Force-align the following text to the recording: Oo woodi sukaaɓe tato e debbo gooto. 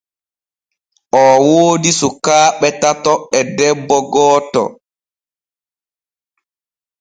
Oo 1.21 1.35
woodi 1.47 1.91
sukaaɓe 1.99 2.67
tato 2.81 3.13
e 3.37 3.39
debbo 3.57 3.97
gooto. 4.13 4.63